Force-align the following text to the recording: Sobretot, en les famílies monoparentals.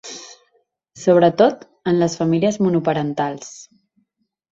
Sobretot, 1.01 1.61
en 1.91 1.99
les 2.03 2.15
famílies 2.21 2.57
monoparentals. 2.69 3.53